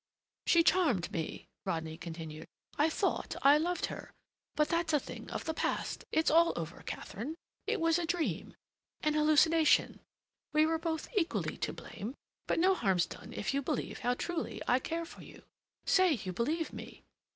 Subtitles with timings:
[0.47, 2.47] "She charmed me," Rodney continued.
[2.75, 4.11] "I thought I loved her.
[4.55, 6.05] But that's a thing of the past.
[6.11, 7.35] It's all over, Katharine.
[7.67, 9.99] It was a dream—an hallucination.
[10.53, 12.15] We were both equally to blame,
[12.47, 15.43] but no harm's done if you believe how truly I care for you.
[15.85, 17.03] Say you believe me!"